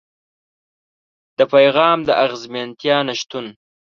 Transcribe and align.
د 1.37 1.39
پيغام 1.53 1.99
د 2.07 2.09
اغېزمنتيا 2.23 2.97
نشتون. 3.07 3.45